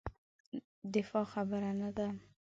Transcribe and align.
دفاع 0.93 1.25
خبره 1.33 1.71
نه 1.81 1.89
ده. 1.97 2.07